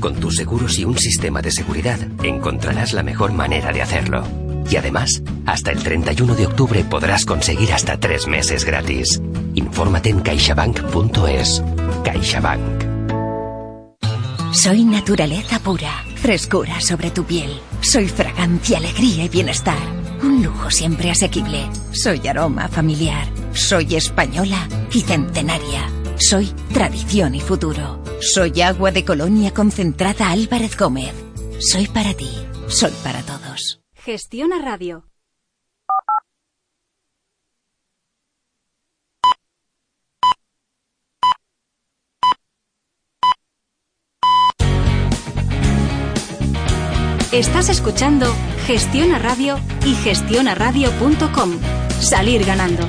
[0.00, 4.24] Con tus seguros y un sistema de seguridad, encontrarás la mejor manera de hacerlo.
[4.68, 9.22] Y además, hasta el 31 de octubre podrás conseguir hasta tres meses gratis.
[9.54, 11.62] Infórmate en caixabank.es.
[12.04, 12.84] Caixabank.
[14.52, 17.60] Soy naturaleza pura, frescura sobre tu piel.
[17.80, 19.78] Soy fragancia, alegría y bienestar.
[20.22, 21.68] Un lujo siempre asequible.
[21.92, 23.28] Soy aroma familiar.
[23.52, 25.88] Soy española y centenaria.
[26.18, 28.02] Soy tradición y futuro.
[28.20, 31.12] Soy agua de colonia concentrada Álvarez Gómez.
[31.60, 32.30] Soy para ti.
[32.68, 33.80] Soy para todos.
[33.94, 35.04] Gestiona Radio.
[47.32, 48.26] Estás escuchando
[48.66, 51.58] Gestiona Radio y gestionaradio.com.
[52.00, 52.88] Salir ganando.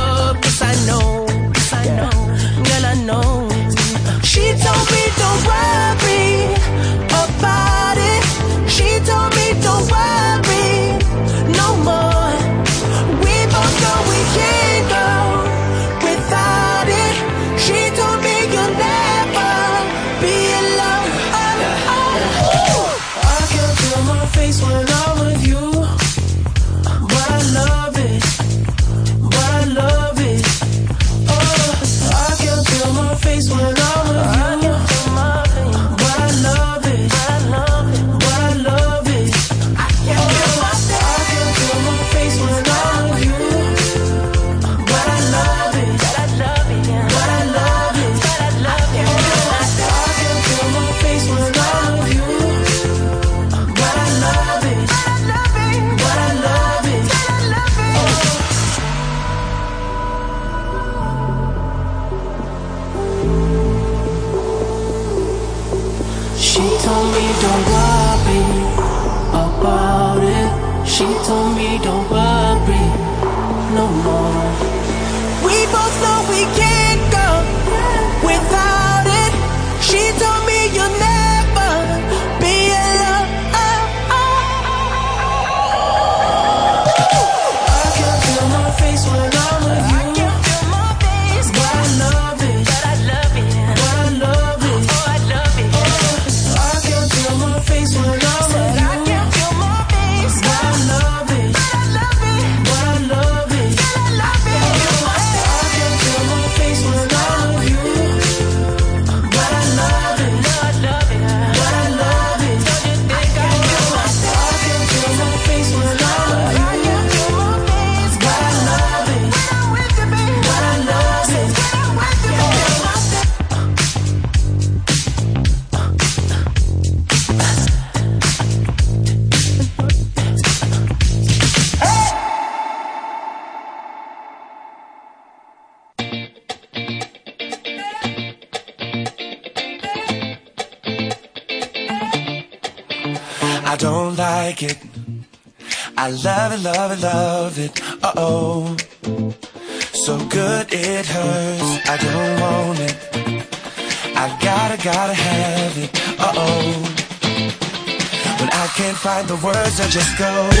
[159.91, 160.60] just go.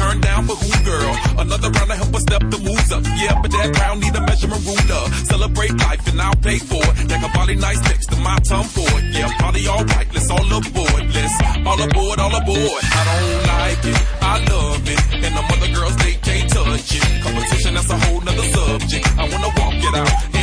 [0.00, 1.12] Turn down for who, girl?
[1.44, 3.04] Another round to help us step the moves up.
[3.20, 5.02] Yeah, but that crown need a measurement ruler.
[5.28, 7.08] Celebrate life and I'll pay for it.
[7.08, 9.04] That body nice next to my tongue for it.
[9.12, 11.02] Yeah, party alright, let's all aboard.
[11.16, 11.36] Let's
[11.68, 12.82] all aboard, all aboard.
[12.98, 15.00] I don't like it, I love it.
[15.24, 17.04] And the other girls, they can't touch it.
[17.22, 19.06] Competition, that's a whole nother subject.
[19.18, 20.39] I wanna walk it out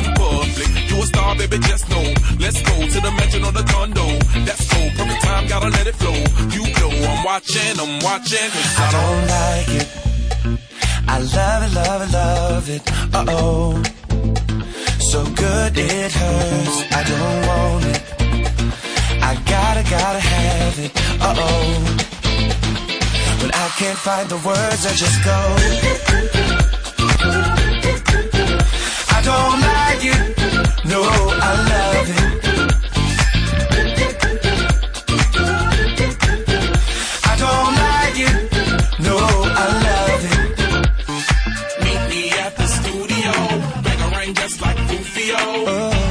[1.08, 2.06] star, baby, just know.
[2.40, 4.08] Let's go to the mansion or the condo.
[4.46, 6.20] That's cool, perfect time, gotta let it flow.
[6.56, 8.50] You know I'm watching, I'm watching.
[8.54, 9.88] Cause I don't like it.
[11.08, 12.84] I love it, love it, love it.
[13.16, 13.84] Uh oh.
[15.12, 16.78] So good it hurts.
[17.00, 18.02] I don't want it.
[19.30, 20.92] I gotta, gotta have it.
[21.22, 22.18] Uh oh.
[23.42, 25.40] When I can't find the words, I just go.
[29.16, 30.37] I don't like it.
[30.86, 32.24] No, I love it.
[37.26, 38.36] I don't like it.
[39.08, 40.40] No, I love it.
[41.84, 43.32] Meet me at the studio.
[43.86, 45.38] A just like Rufio.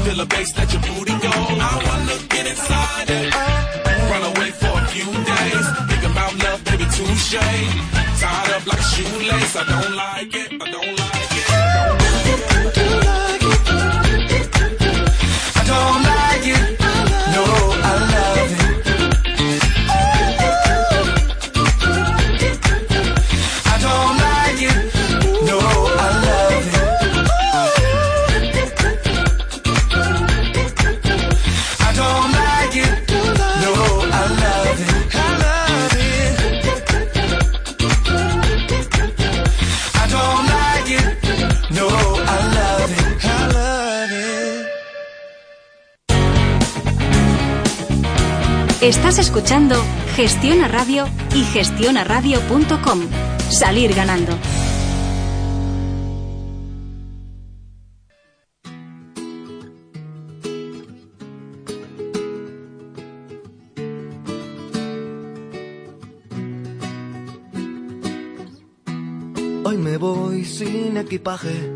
[0.05, 1.31] Feel a bass, your booty go.
[1.31, 3.35] I wanna get inside it.
[4.11, 5.67] Run away for a few days.
[5.89, 6.87] Think about love, baby.
[8.21, 9.57] Tied up like shoelace.
[9.57, 10.25] I don't like
[48.87, 49.75] Estás escuchando
[50.15, 53.00] Gestiona Radio y gestionaradio.com.
[53.50, 54.33] Salir ganando.
[69.65, 71.72] Hoy me voy sin equipaje.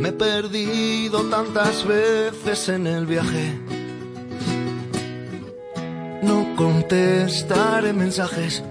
[0.00, 3.63] Me he perdido tantas veces en el viaje.
[6.54, 8.62] No contestaré mensajes.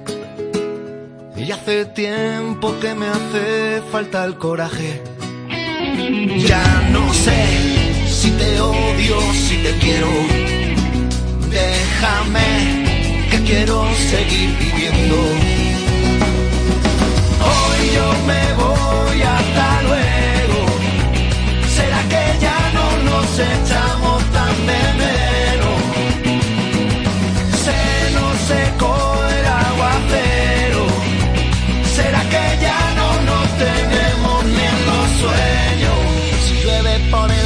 [1.36, 5.04] Y hace tiempo que me hace falta el coraje.
[6.48, 7.40] Ya no sé
[8.08, 10.08] si te odio, si te quiero.
[11.50, 15.16] Déjame que quiero seguir viviendo.
[17.52, 20.60] Hoy yo me voy hasta luego.
[21.76, 25.33] ¿Será que ya no nos echamos tan de menos?
[37.14, 37.43] falling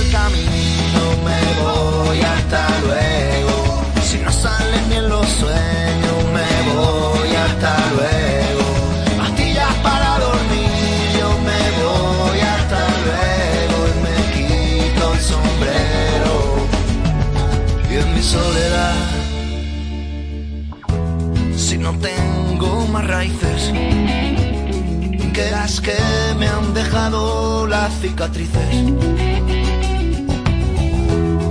[27.93, 28.69] cicatrices.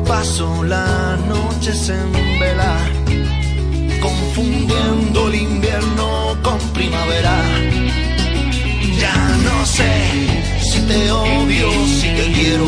[0.07, 2.77] Paso las noches en vela,
[4.01, 7.37] confundiendo el invierno con primavera.
[8.99, 9.93] Ya no sé
[10.63, 12.67] si te odio, si te quiero.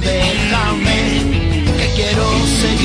[0.00, 1.00] Déjame
[1.78, 2.26] que quiero
[2.60, 2.81] seguir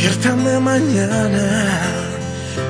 [0.00, 1.78] Despiértame mañana.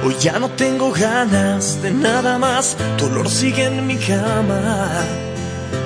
[0.04, 2.76] Hoy ya no tengo ganas de nada más.
[2.98, 5.04] Tu olor sigue en mi cama.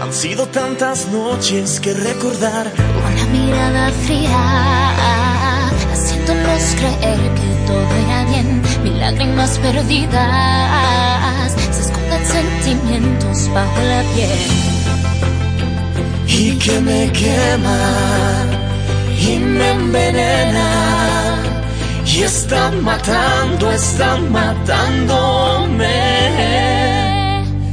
[0.01, 2.73] Han sido tantas noches que recordar.
[2.97, 4.91] Una mirada fría,
[5.93, 8.63] haciéndonos creer que todo era bien.
[8.83, 14.41] Mil lágrimas perdidas, se esconden sentimientos bajo la piel.
[16.27, 17.79] y que me quema
[19.21, 21.04] y me envenena
[22.07, 25.89] y está matando, está matándome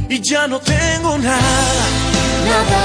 [0.08, 1.84] y ya no tengo nada,
[2.50, 2.82] nada.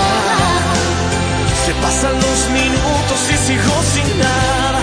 [1.66, 4.82] Se pasan los minutos y sigo sin nada,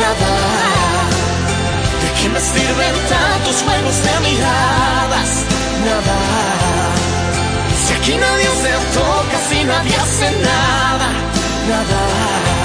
[0.00, 0.32] nada.
[2.02, 5.30] ¿De qué me sirven tantos juegos de miradas?
[5.84, 6.18] Nada.
[7.86, 11.08] Si aquí nadie se toca, si nadie hace nada,
[11.68, 12.57] nada.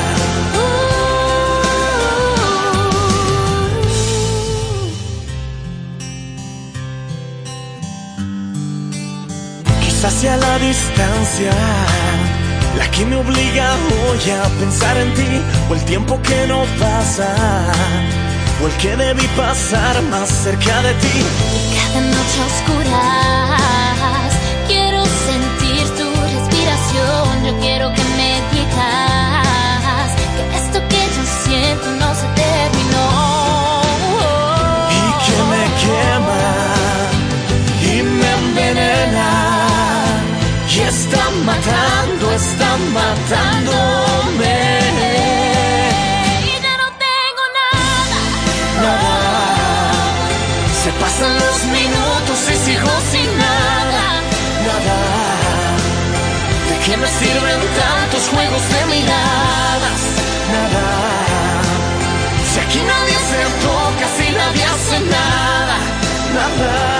[10.09, 11.51] Sea la distancia
[12.77, 17.33] la que me obliga hoy a pensar en ti, o el tiempo que no pasa,
[18.61, 21.25] o el que debí pasar más cerca de ti.
[21.75, 22.41] Cada noche
[22.93, 23.82] a
[42.93, 44.55] matándome.
[46.49, 48.19] Y ya no tengo nada.
[48.85, 49.15] Nada,
[50.83, 54.05] se pasan los minutos y sigo sin nada,
[54.67, 54.97] nada.
[56.69, 60.01] ¿De qué me sirven tantos juegos de miradas?
[60.53, 60.85] Nada.
[62.49, 65.77] Si aquí nadie se toca, si nadie hace nada,
[66.35, 66.92] nada.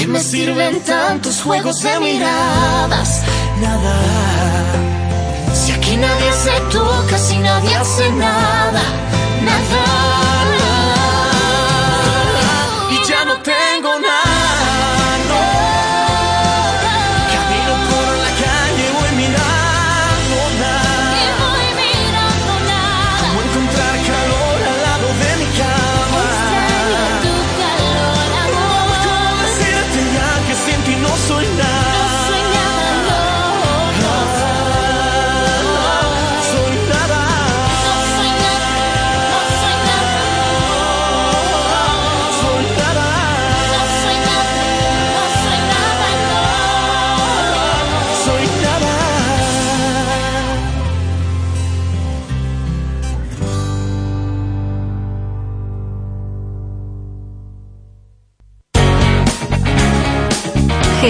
[0.00, 3.22] Qué me sirven tantos juegos de miradas?
[3.60, 3.96] Nada.
[5.52, 8.82] Si aquí nadie se toca, si nadie hace nada,
[9.42, 10.09] nada.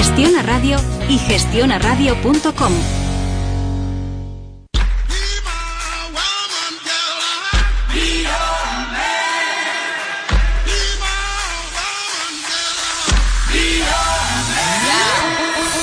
[0.01, 0.79] Gestiona Radio
[1.11, 2.73] y gestionaradio.com.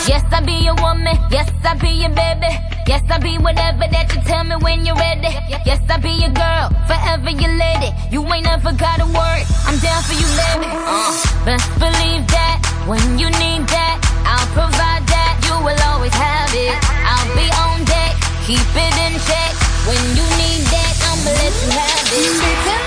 [0.08, 1.16] Yes, I be your woman.
[1.30, 2.48] Yes, I be your baby.
[2.88, 5.30] Yes, I be whatever that you tell me when you're ready.
[5.64, 7.94] Yes, I be your girl, forever your lady.
[8.10, 9.44] You ain't never got a word.
[9.68, 10.74] I'm down for you, baby.
[10.74, 11.14] Uh,
[11.46, 12.58] best believe that
[12.88, 15.40] when you need that, I'll provide that.
[15.48, 16.76] You will always have it.
[17.08, 19.54] I'll be on deck, keep it in check.
[19.88, 22.87] When you need that, I'ma let you have it.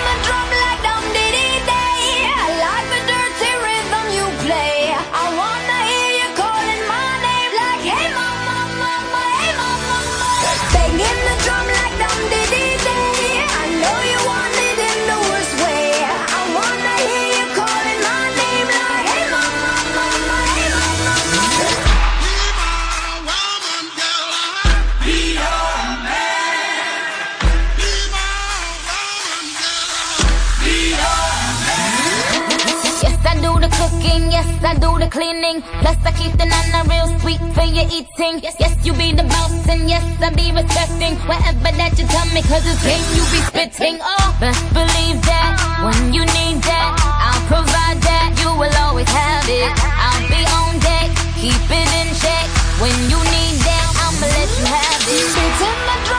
[34.70, 35.62] I do the cleaning.
[35.82, 38.38] Plus, I keep the nana real sweet for your eating.
[38.38, 42.28] Yes, yes, you be the boss, and yes, I be respecting whatever that you tell
[42.30, 43.98] me, cause it's game you be spitting.
[43.98, 48.30] Oh, best believe that when you need that, I'll provide that.
[48.38, 49.74] You will always have it.
[49.74, 52.46] I'll be on deck, keep it in check.
[52.78, 56.09] When you need that, I'ma let you have it.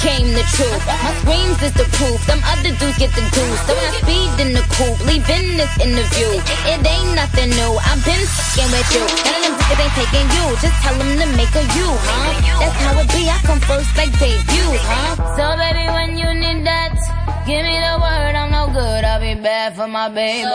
[0.00, 0.84] Yo came the truth.
[0.86, 3.60] My screams is the proof, Some other dudes get the deuce.
[3.66, 6.30] So I speed in the coupe, leaving this interview.
[6.68, 9.04] It ain't nothing new, I've been fucking with you.
[9.04, 12.32] None of them niggas ain't taking you, just tell them to make a you, huh?
[12.60, 15.36] That's how it be, I come first like debut, huh?
[15.36, 19.34] So baby, when you need that, give me the word, I'm no good, I'll be
[19.34, 20.44] bad for my baby.
[20.44, 20.54] So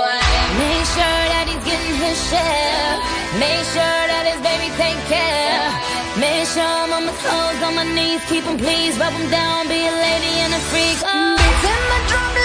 [0.62, 2.91] Make sure that he's getting his share.
[3.41, 5.65] Make sure that his baby take care.
[6.19, 9.67] Make sure I'm on my toes, on my knees, keep him please, rub him down,
[9.67, 10.98] be a lady and a freak.
[11.04, 11.36] Oh.
[11.36, 12.44] Beating my drum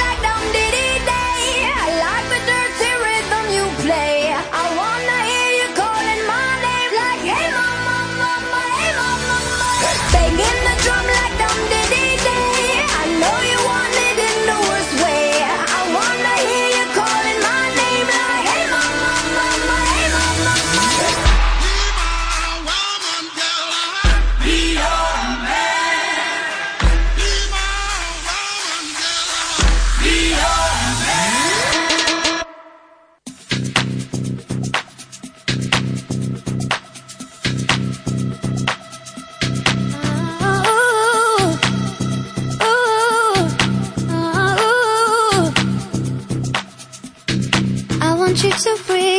[48.42, 49.09] you to breathe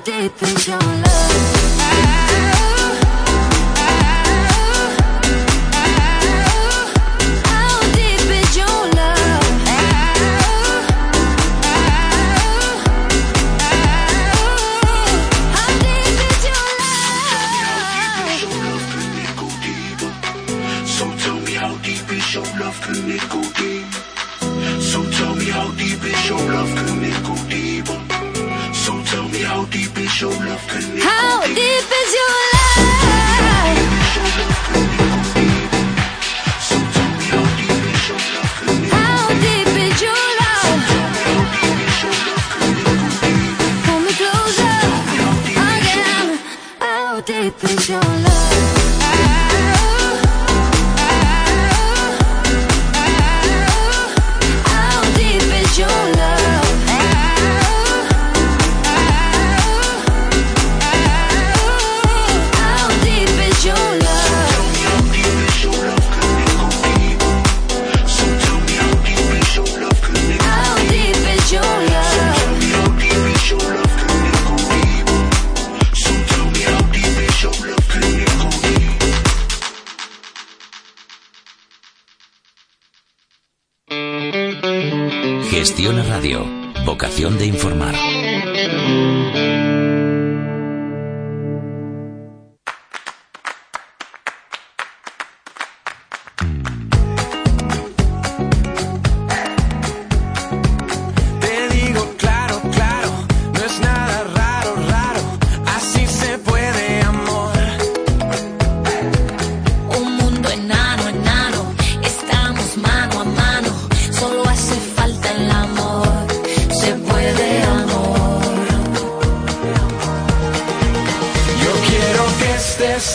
[0.00, 1.77] deep into love.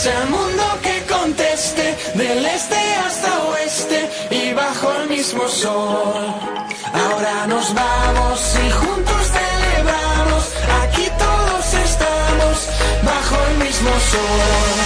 [0.06, 6.26] El mundo que conteste, del este hasta oeste y bajo el mismo sol.
[6.92, 10.44] Ahora nos vamos y juntos celebramos,
[10.82, 12.68] aquí todos estamos
[13.02, 14.83] bajo el mismo sol.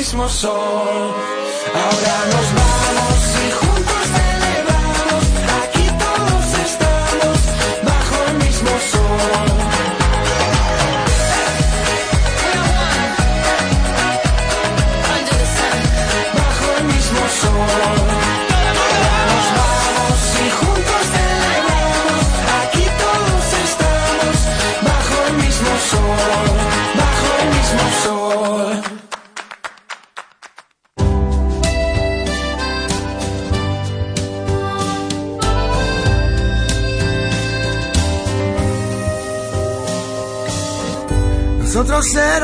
[0.00, 0.54] Mismo sol.
[1.74, 2.69] Ahora nos vamos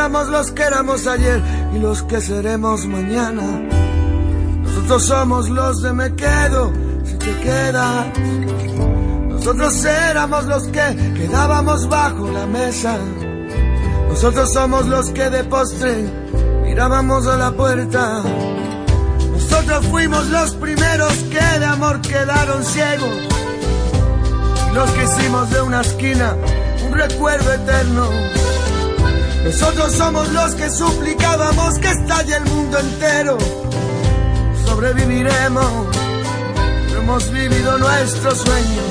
[0.06, 1.42] éramos los que éramos ayer
[1.74, 3.42] y los que seremos mañana.
[4.62, 6.72] Nosotros somos los de me quedo
[7.04, 8.06] si te quedas.
[9.28, 12.96] Nosotros éramos los que quedábamos bajo la mesa.
[14.08, 16.04] Nosotros somos los que de postre
[16.62, 18.22] mirábamos a la puerta.
[19.32, 23.10] Nosotros fuimos los primeros que de amor quedaron ciegos.
[24.70, 26.36] Y los que hicimos de una esquina
[26.86, 28.45] un recuerdo eterno.
[29.46, 33.38] Nosotros somos los que suplicábamos que estalle el mundo entero.
[34.64, 35.96] Sobreviviremos,
[36.98, 38.82] hemos vivido nuestro sueño.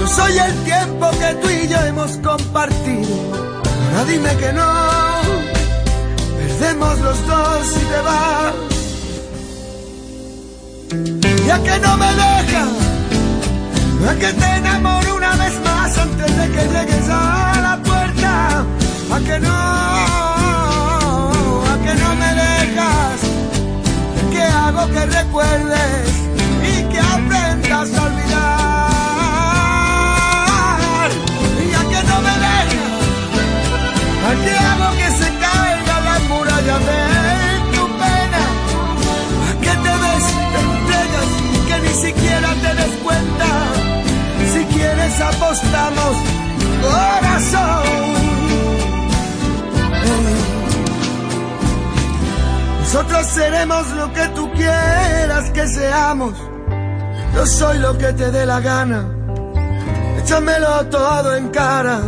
[0.00, 3.14] Yo soy el tiempo que tú y yo hemos compartido.
[3.90, 4.72] Ahora dime que no,
[6.38, 8.54] perdemos los dos si te vas.
[11.46, 12.68] Ya que no me dejas,
[14.08, 17.49] a que te enamoro una vez más antes de que llegues a.
[19.12, 19.50] A que no,
[21.72, 23.20] a que no me dejas,
[24.30, 26.10] que hago que recuerdes
[26.62, 28.70] y que aprendas a olvidar.
[31.66, 33.02] Y a que no me dejas,
[34.28, 37.02] a que hago que se caiga la muralla de
[37.74, 38.42] tu pena.
[39.64, 41.30] Que te des, te entregas
[41.68, 43.48] que ni siquiera te des cuenta.
[44.52, 46.14] Si quieres apostamos
[53.24, 56.34] seremos lo que tú quieras que seamos.
[57.34, 59.04] Yo soy lo que te dé la gana.
[60.18, 62.00] Échamelo todo en cara.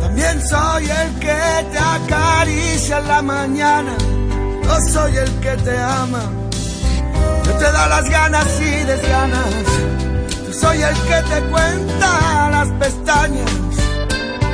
[0.00, 1.40] También soy el que
[1.72, 3.92] te acaricia en la mañana.
[4.64, 6.24] Yo soy el que te ama.
[7.44, 9.54] Yo te da las ganas y desganas.
[10.46, 13.50] Yo soy el que te cuenta las pestañas.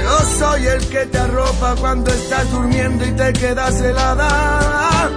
[0.03, 5.14] Yo soy el que te arropa cuando estás durmiendo y te quedas helada.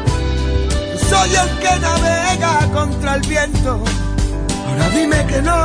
[1.17, 3.83] Soy el que navega contra el viento.
[4.67, 5.59] Ahora dime que no.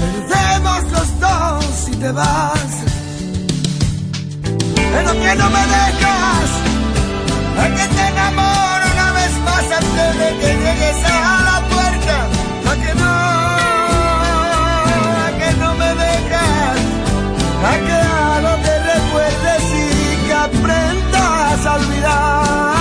[0.00, 2.70] Perdemos los dos si te vas.
[4.92, 6.48] Pero que no me dejas.
[7.62, 12.16] A que te enamoro una vez más antes de que llegues a la puerta.
[12.70, 13.14] A que no.
[15.26, 16.78] A que no me dejas.
[17.70, 17.98] A que
[18.34, 22.75] algo te recuerdes y que aprendas a olvidar.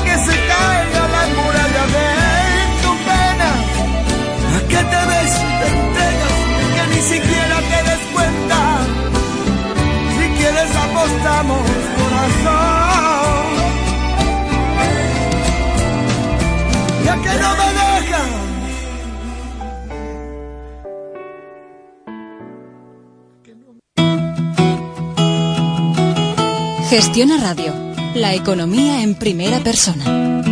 [0.00, 2.08] Que se caiga la muralla de
[2.82, 3.50] tu pena.
[4.56, 6.36] ¿A qué te ves te entregas
[6.74, 8.58] que ni siquiera te des cuenta?
[10.14, 11.64] Si quieres apostamos,
[11.98, 13.46] corazón.
[17.04, 18.30] Ya que no me dejas.
[26.90, 27.81] Gestiona Radio.
[28.14, 30.51] La economía en primera persona.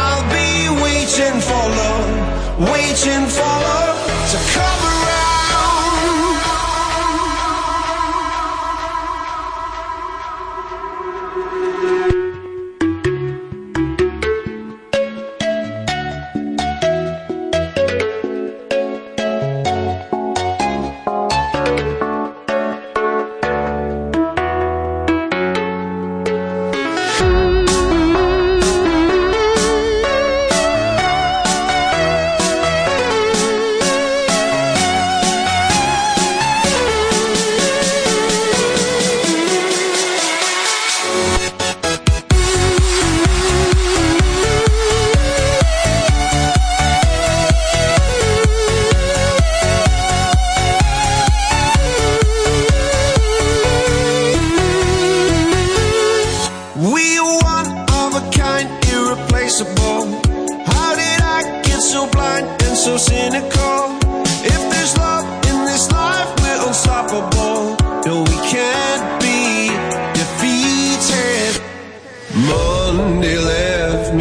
[3.01, 3.80] Fortune follow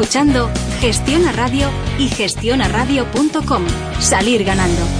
[0.00, 0.48] escuchando
[0.80, 3.66] Gestiona Radio y gestionaradio.com.
[4.00, 4.99] Salir ganando.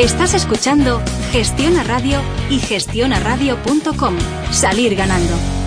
[0.00, 4.16] Estás escuchando Gestiona Radio y gestionaradio.com.
[4.50, 5.59] Salir ganando.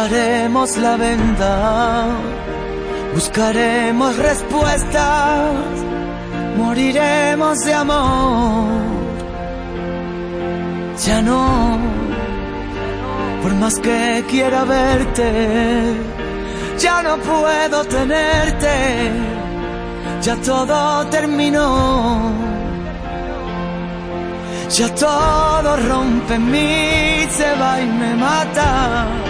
[0.00, 2.06] Bajaremos la venda,
[3.12, 5.52] buscaremos respuestas,
[6.56, 8.80] moriremos de amor.
[11.04, 11.78] Ya no,
[13.42, 15.94] por más que quiera verte,
[16.78, 18.76] ya no puedo tenerte,
[20.22, 22.32] ya todo terminó.
[24.70, 29.29] Ya todo rompe mí, se va y me mata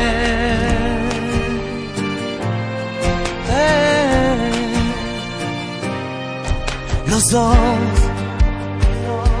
[7.31, 7.55] Dos,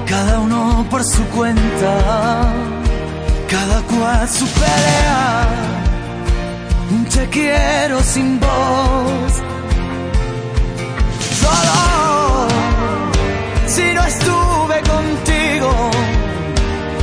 [0.07, 2.53] cada uno por su cuenta,
[3.49, 5.71] cada cual su pelea.
[7.21, 9.33] Te quiero sin voz.
[11.41, 12.47] Solo
[13.67, 15.91] si no estuve contigo,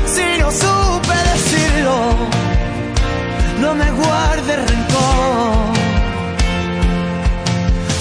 [0.07, 1.97] si no supe decirlo,
[3.61, 5.75] no me guardes rencor.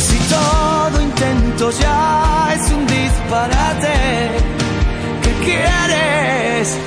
[0.07, 2.36] Si todo intento ya un
[3.07, 3.97] disparate,
[5.23, 6.77] ¿qué quieres?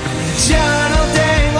[0.49, 1.60] Ya no tengo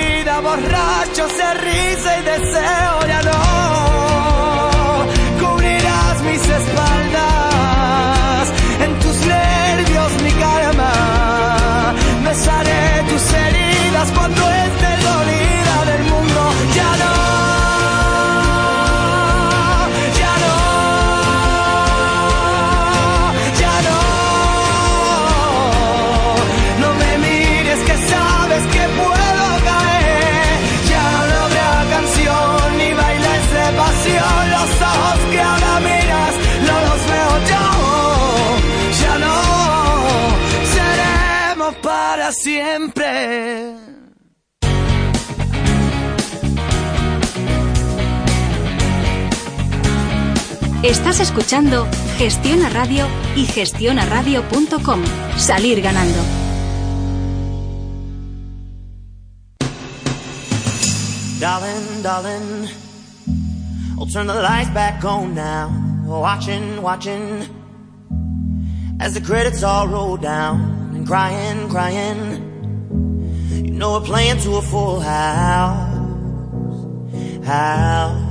[0.41, 3.07] borrachos de risa y deseo.
[3.07, 3.90] Ya no
[51.31, 53.07] escuchando Gestiona Radio
[53.37, 55.01] y gestionaradio.com.
[55.37, 56.19] Salir ganando.
[61.39, 62.67] Darling, darling,
[63.97, 65.71] I'll turn the lights back on now.
[66.05, 67.47] Watching, watching,
[68.99, 72.43] as the credits all roll down and crying, crying.
[73.51, 75.95] You know we're playing to a full house,
[77.45, 78.30] house.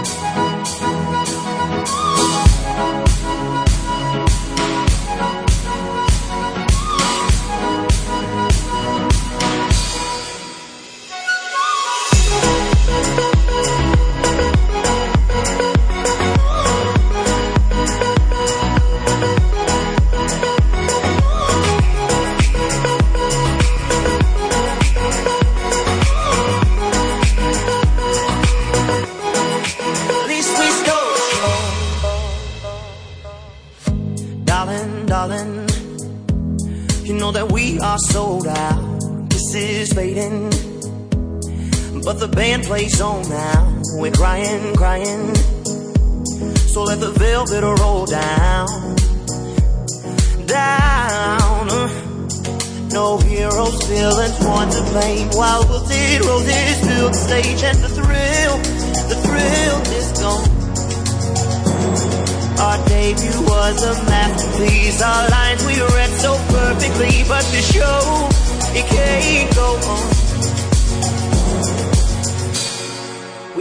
[42.81, 43.81] place on now.
[43.93, 45.35] We're crying, crying.
[46.73, 48.67] So let the velvet roll down,
[50.47, 51.67] down.
[52.89, 55.29] No heroes, villains, one to blame.
[55.29, 58.55] While we'll zero this fill the stage and the thrill,
[59.11, 60.49] the thrill is gone.
[62.65, 65.01] Our debut was a masterpiece.
[65.01, 68.29] Our lines we read so perfectly, but the show
[68.73, 70.20] it can't go on.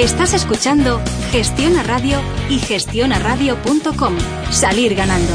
[0.00, 0.98] Estás escuchando
[1.30, 4.16] Gestiona Radio y Gestiona gestionaradio.com.
[4.50, 5.34] Salir ganando.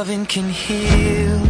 [0.00, 1.49] Loving can heal